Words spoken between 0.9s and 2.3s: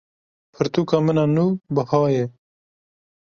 min a nû buha ye.